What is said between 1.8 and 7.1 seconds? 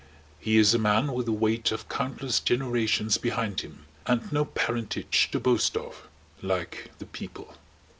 countless generations behind him and no parentage to boast of.... Like the